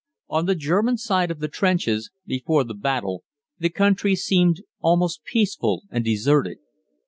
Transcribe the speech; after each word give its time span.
On 0.29 0.47
the 0.47 0.55
German 0.55 0.97
side 0.97 1.29
of 1.29 1.37
the 1.37 1.47
trenches, 1.47 2.09
before 2.25 2.63
the 2.63 2.73
battle, 2.73 3.23
the 3.59 3.69
country 3.69 4.15
seemed 4.15 4.63
almost 4.79 5.23
peaceful 5.23 5.83
and 5.91 6.03
deserted. 6.03 6.57